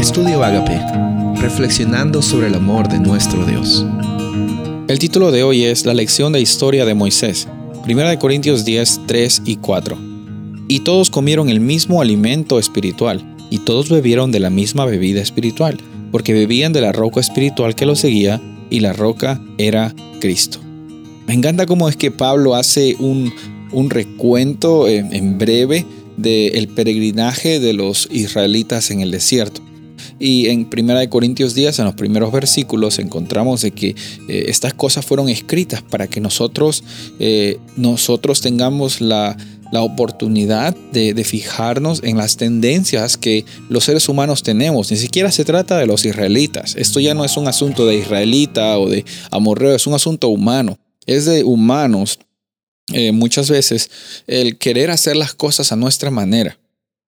[0.00, 0.80] Estudio Agape,
[1.42, 3.84] reflexionando sobre el amor de nuestro Dios.
[4.88, 7.46] El título de hoy es La lección de historia de Moisés,
[7.86, 9.98] 1 Corintios 10, 3 y 4.
[10.68, 15.76] Y todos comieron el mismo alimento espiritual, y todos bebieron de la misma bebida espiritual,
[16.10, 18.40] porque bebían de la roca espiritual que los seguía,
[18.70, 20.60] y la roca era Cristo.
[21.26, 23.34] Me encanta cómo es que Pablo hace un,
[23.90, 25.84] recuento en, en breve
[26.16, 29.60] del peregrinaje de los israelitas en el desierto.
[30.20, 33.96] Y en 1 Corintios 10, en los primeros versículos, encontramos de que
[34.28, 36.84] eh, estas cosas fueron escritas para que nosotros,
[37.18, 39.36] eh, nosotros tengamos la,
[39.72, 44.90] la oportunidad de, de, fijarnos en las tendencias que los seres humanos tenemos.
[44.90, 46.76] Ni siquiera se trata de los israelitas.
[46.76, 50.78] Esto ya no es un asunto de israelita o de amorreo, es un asunto humano.
[51.06, 52.18] Es de humanos
[52.92, 53.90] eh, muchas veces
[54.26, 56.59] el querer hacer las cosas a nuestra manera.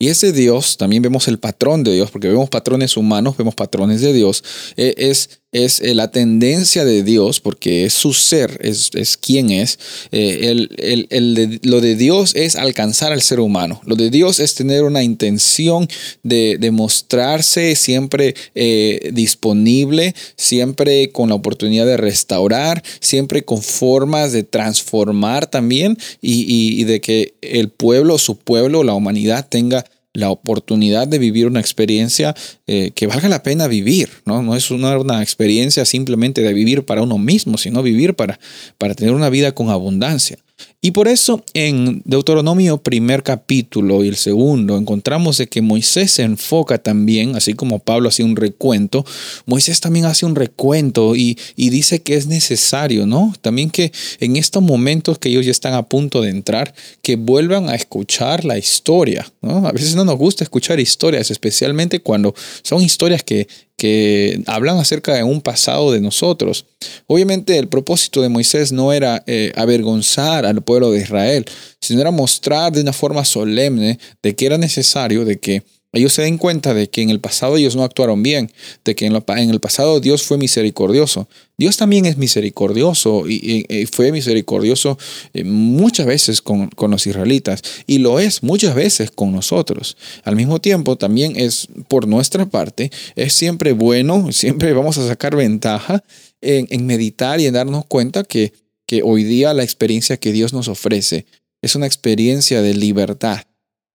[0.00, 4.00] Y ese Dios, también vemos el patrón de Dios, porque vemos patrones humanos, vemos patrones
[4.00, 4.44] de Dios,
[4.76, 9.50] eh, es es eh, la tendencia de Dios, porque es su ser, es, es quien
[9.50, 9.78] es.
[10.12, 10.68] Eh,
[11.10, 13.80] el, lo de Dios es alcanzar al ser humano.
[13.84, 15.88] Lo de Dios es tener una intención
[16.22, 24.32] de, de mostrarse siempre eh, disponible, siempre con la oportunidad de restaurar, siempre con formas
[24.32, 30.30] de transformar también y, y de que el pueblo, su pueblo, la humanidad tenga la
[30.30, 32.34] oportunidad de vivir una experiencia
[32.66, 34.42] eh, que valga la pena vivir, ¿no?
[34.42, 38.38] No es una, una, experiencia simplemente de vivir para uno mismo, sino vivir para,
[38.78, 40.38] para tener una vida con abundancia.
[40.80, 46.22] Y por eso en Deuteronomio primer capítulo y el segundo encontramos de que Moisés se
[46.22, 49.04] enfoca también, así como Pablo hace un recuento,
[49.44, 53.34] Moisés también hace un recuento y, y dice que es necesario, ¿no?
[53.40, 57.68] También que en estos momentos que ellos ya están a punto de entrar, que vuelvan
[57.68, 59.66] a escuchar la historia, ¿no?
[59.66, 63.48] A veces no nos gusta escuchar historias, especialmente cuando son historias que
[63.78, 66.66] que hablan acerca de un pasado de nosotros.
[67.06, 71.44] Obviamente el propósito de Moisés no era eh, avergonzar al pueblo de Israel,
[71.80, 75.62] sino era mostrar de una forma solemne de que era necesario de que
[75.92, 78.52] ellos se den cuenta de que en el pasado ellos no actuaron bien,
[78.84, 81.28] de que en, el pasado Dios fue misericordioso.
[81.56, 84.98] Dios también es misericordioso y, fue misericordioso
[85.32, 89.96] eh, muchas veces con, los israelitas y lo es muchas veces con nosotros.
[90.24, 95.36] Al mismo tiempo también es por nuestra parte, es siempre bueno, siempre vamos a sacar
[95.36, 96.04] ventaja
[96.42, 98.52] en, en meditar y en darnos cuenta que,
[98.86, 101.24] que hoy día la experiencia que Dios nos ofrece
[101.62, 103.40] es una experiencia de libertad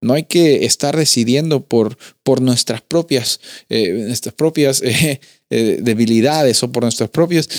[0.03, 5.19] no hay que estar decidiendo por, por nuestras propias, eh, nuestras propias eh,
[5.49, 7.49] eh, debilidades o por nuestras propias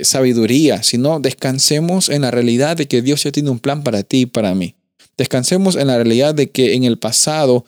[0.00, 4.22] sabiduría, sino descansemos en la realidad de que Dios ya tiene un plan para ti
[4.22, 4.74] y para mí.
[5.16, 7.64] Descansemos en la realidad de que en el pasado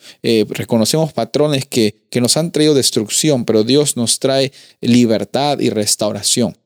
[0.49, 6.57] reconocemos patrones que, que nos han traído destrucción, pero Dios nos trae libertad y restauración.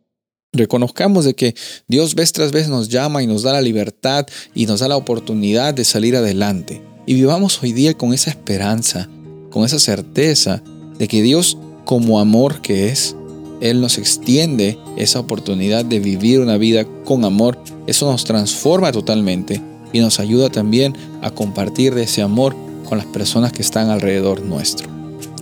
[0.53, 1.55] Reconozcamos de que
[1.87, 4.97] Dios vez tras vez nos llama y nos da la libertad y nos da la
[4.97, 6.90] oportunidad de salir adelante.
[7.07, 9.09] Y vivamos hoy día con esa esperanza,
[9.51, 10.63] con esa certeza
[10.99, 13.17] de que Dios, como amor que es,
[13.61, 17.59] Él nos extiende esa oportunidad de vivir una vida con amor.
[17.87, 19.61] Eso nos transforma totalmente
[19.93, 22.55] y nos ayuda también a compartir de ese amor
[22.89, 24.89] con las personas que están alrededor nuestro.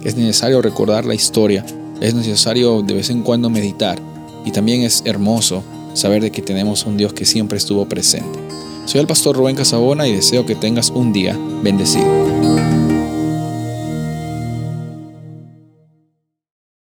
[0.05, 1.67] Es necesario recordar la historia,
[2.01, 4.01] es necesario de vez en cuando meditar
[4.45, 5.65] y también es hermoso
[5.95, 8.39] saber de que tenemos un Dios que siempre estuvo presente.
[8.87, 12.78] Soy el pastor Rubén Casabona y deseo que tengas un día Men vi.